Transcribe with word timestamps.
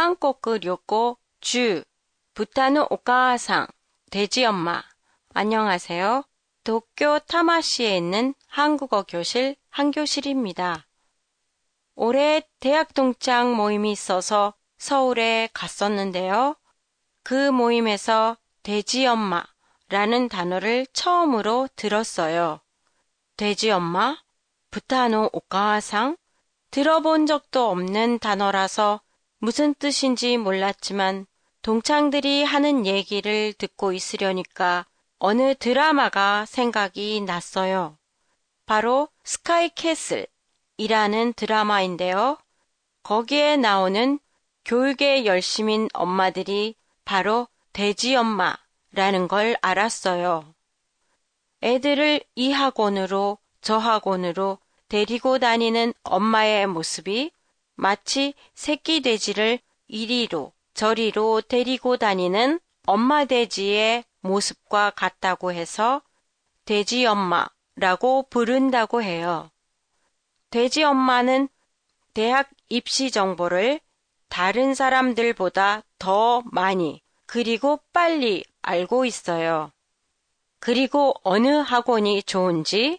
한국旅行 0.00 1.16
주 1.40 1.82
부타누 2.34 2.86
오카상 2.88 3.66
돼지 4.12 4.44
엄마 4.44 4.80
안녕하세요. 5.34 6.22
도쿄 6.62 7.18
타마시에 7.18 7.96
있는 7.96 8.32
한국어 8.46 9.02
교실 9.02 9.56
한교실입니다. 9.70 10.86
올해 11.96 12.48
대학 12.60 12.94
동창 12.94 13.56
모임이 13.56 13.90
있어서 13.90 14.54
서울에 14.78 15.48
갔었는데요. 15.52 16.54
그 17.24 17.50
모임에서 17.50 18.36
돼지 18.62 19.04
엄마라는 19.04 20.28
단어를 20.28 20.86
처음으로 20.92 21.68
들었어요. 21.74 22.60
돼지 23.36 23.72
엄마? 23.72 24.16
부타노 24.70 25.30
오카상? 25.32 26.16
들어본 26.70 27.26
적도 27.26 27.68
없는 27.68 28.20
단어라서 28.20 29.00
무슨 29.40 29.72
뜻인지 29.74 30.36
몰랐지만 30.36 31.26
동창들이 31.62 32.42
하는 32.44 32.86
얘기를 32.86 33.52
듣고 33.52 33.92
있으려니까 33.92 34.86
어느 35.18 35.54
드라마가 35.54 36.44
생각이 36.46 37.20
났어요. 37.20 37.96
바로 38.66 39.08
스카이 39.24 39.70
캐슬이라는 39.70 41.34
드라마인데요. 41.34 42.38
거기에 43.02 43.56
나오는 43.56 44.18
교육에 44.64 45.24
열심인 45.24 45.88
엄마들이 45.94 46.74
바로 47.04 47.48
돼지 47.72 48.16
엄마라는 48.16 49.28
걸 49.28 49.56
알았어요. 49.62 50.52
애들을 51.62 52.20
이 52.34 52.52
학원으로 52.52 53.38
저 53.60 53.78
학원으로 53.78 54.58
데리고 54.88 55.38
다니는 55.38 55.94
엄마의 56.02 56.66
모습이 56.66 57.30
마치 57.80 58.34
새끼 58.54 59.02
돼지를 59.02 59.60
이리로 59.86 60.52
저리로 60.74 61.42
데리고 61.42 61.96
다니는 61.96 62.58
엄마 62.86 63.24
돼지의 63.24 64.02
모습과 64.20 64.90
같다고 64.90 65.52
해서 65.52 66.02
돼지 66.64 67.06
엄마라고 67.06 68.26
부른다고 68.30 69.00
해요. 69.00 69.52
돼지 70.50 70.82
엄마는 70.82 71.48
대학 72.14 72.50
입시 72.68 73.12
정보를 73.12 73.78
다른 74.28 74.74
사람들보다 74.74 75.84
더 76.00 76.42
많이 76.50 77.00
그리고 77.26 77.78
빨리 77.92 78.44
알고 78.60 79.04
있어요. 79.04 79.70
그리고 80.58 81.14
어느 81.22 81.46
학원이 81.46 82.24
좋은지, 82.24 82.98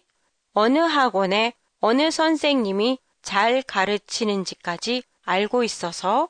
어느 0.54 0.78
학원에 0.78 1.52
어느 1.80 2.10
선생님이 2.10 2.98
잘 3.22 3.62
가르치는지까지 3.62 5.02
알고 5.24 5.64
있어서 5.64 6.28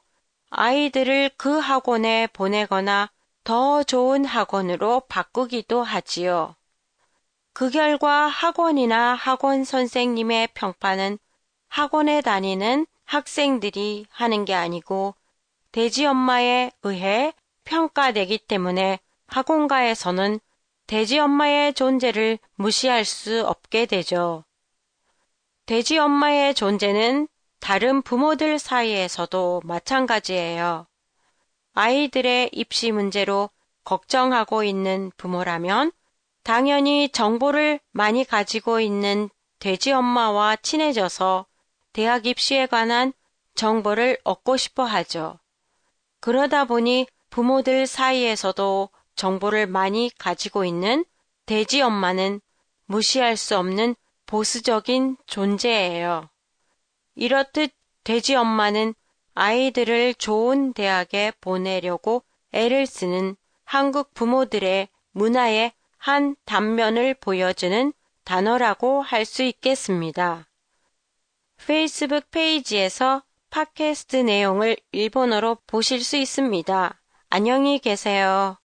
아이들을 0.51 1.31
그 1.37 1.59
학원에 1.59 2.27
보내거나 2.29 3.11
더 3.45 3.83
좋은 3.83 4.25
학원으로 4.25 5.01
바꾸기도 5.09 5.83
하지요. 5.83 6.57
그 7.53 7.71
결과 7.71 8.27
학원이나 8.27 9.15
학원 9.15 9.65
선생님의 9.65 10.49
평판은 10.55 11.19
학원에 11.69 12.21
다니는 12.21 12.87
학생들이 13.05 14.07
하는 14.11 14.45
게 14.45 14.55
아니고 14.55 15.15
돼지 15.73 16.07
엄마에 16.07 16.71
의해 16.83 17.33
평가되기 17.65 18.39
때문에 18.39 18.99
학원가에서는 19.27 20.41
돼지 20.87 21.19
엄마의 21.19 21.75
존재를 21.75 22.39
무시할 22.57 23.05
수 23.05 23.47
없게 23.47 23.87
되죠. 23.87 24.45
돼지 25.71 25.99
엄마의 25.99 26.53
존재는 26.57 27.29
다른 27.61 28.03
부모들 28.03 28.59
사이에서도 28.59 29.63
마찬가지예요. 29.63 30.89
아이들의 31.75 32.51
입시 32.53 32.91
문제로 32.91 33.49
걱정하고 33.85 34.65
있는 34.65 35.13
부모라면 35.17 35.93
당연히 36.43 37.09
정보를 37.09 37.79
많이 37.93 38.25
가지고 38.25 38.81
있는 38.81 39.31
돼지 39.61 39.93
엄마와 39.93 40.57
친해져서 40.57 41.47
대학 41.93 42.27
입시에 42.27 42.67
관한 42.67 43.13
정보를 43.55 44.19
얻고 44.25 44.57
싶어 44.57 44.83
하죠. 44.83 45.39
그러다 46.19 46.65
보니 46.65 47.07
부모들 47.31 47.87
사이에서도 47.87 48.89
정보를 49.15 49.69
많이 49.69 50.11
가지고 50.19 50.65
있는 50.65 51.05
돼지 51.47 51.81
엄마는 51.81 52.41
무시할 52.87 53.37
수 53.37 53.57
없는 53.57 53.95
보수적인 54.31 55.17
존재예요. 55.27 56.31
이렇듯 57.17 57.73
돼지 58.05 58.37
엄마는 58.37 58.95
아이들을 59.35 60.15
좋은 60.15 60.73
대학에 60.73 61.33
보내려고 61.41 62.23
애를 62.53 62.87
쓰는 62.87 63.35
한국 63.65 64.15
부모들의 64.15 64.89
문화의 65.11 65.73
한 65.99 66.37
단면을 66.45 67.15
보여주는 67.15 67.93
단어라고 68.25 69.03
할 69.03 69.25
수 69.25 69.43
있겠습니다. 69.43 70.47
페이스북 71.67 72.31
페이지에서 72.31 73.25
팟캐스트 73.51 74.17
내용을 74.17 74.77
일본어로 74.93 75.59
보실 75.67 76.05
수 76.05 76.17
있습니다. 76.17 77.01
안녕히 77.31 77.81
계세요. 77.81 78.59